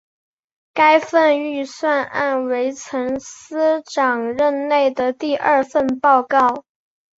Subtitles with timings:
[0.73, 6.65] 该份预算案为曾司长任内的第二份报告。